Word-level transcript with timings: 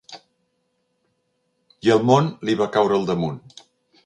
I 1.89 1.93
el 1.97 2.03
món 2.13 2.31
li 2.51 2.57
va 2.63 2.71
caure 2.79 2.99
al 3.01 3.09
damunt. 3.13 3.41